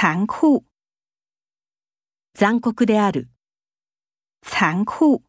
[0.00, 0.65] 残酷，
[2.33, 3.29] 残酷である。
[4.41, 5.23] 残酷。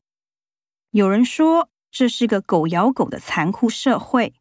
[0.90, 4.34] 有人说这是个狗咬狗的残酷社会。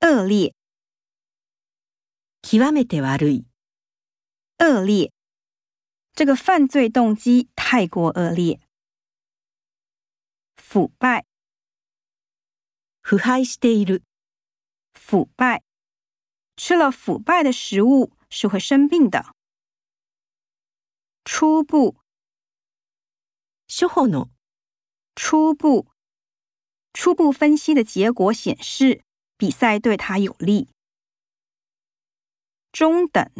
[0.00, 0.54] 恶劣，
[2.42, 3.46] 極めて悪い。
[4.58, 5.12] 恶劣。
[6.12, 8.60] 这个犯罪动机太过恶劣。
[10.56, 11.24] 腐败，
[13.02, 14.02] 腐敗している。
[14.92, 15.62] 腐败。
[16.56, 19.34] 吃了腐败的食物是会生病的。
[21.24, 21.96] 初步
[23.66, 24.26] 修后呢？
[25.16, 25.88] 初步，
[26.92, 29.02] 初步分析的结果显示，
[29.38, 30.68] 比赛对他有利。
[32.72, 33.30] 中等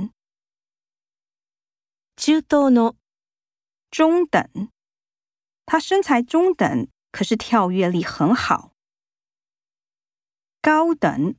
[2.17, 2.95] j u 呢？
[3.91, 4.49] 中等，
[5.67, 8.73] 他身材中等，可是跳跃力很好。
[10.63, 11.35] 高等。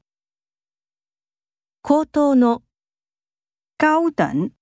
[1.85, 2.63] 高等の。
[3.77, 4.53] 高等。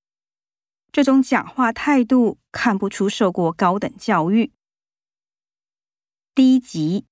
[0.91, 4.53] 这种讲话态度看不出受过高等教育。
[6.35, 7.07] 低级，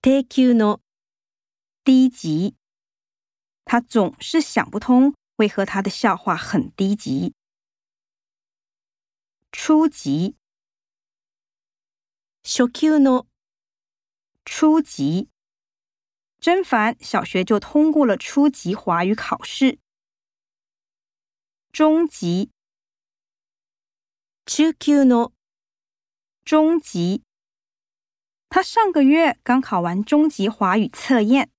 [0.00, 0.80] 低級の。
[1.82, 2.56] 低级。
[3.64, 7.34] 他总是想不通为何他的笑话很低级。
[9.50, 10.36] 初级，
[12.42, 13.26] 初級の。
[14.44, 15.28] 初级。
[16.39, 19.77] 甄凡小学就通过了初级华语考试，
[21.73, 22.49] 中级
[24.47, 25.33] c u k i no，
[26.45, 27.23] 中级。
[28.49, 31.49] 他上个月刚考完中级华语测验。